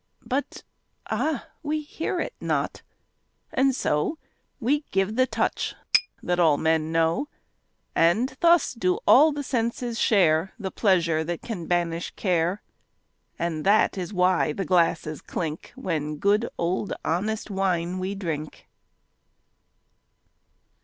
[0.25, 0.63] But
[1.11, 2.81] ah, we hear it not,
[3.53, 4.17] and so
[4.59, 5.75] We give the touch
[6.23, 7.27] that all men know.
[7.93, 12.63] And thus do all the senses share The pleasure that can banish care.
[13.37, 18.67] And that is why the glasses clink When good old honest wine we drink.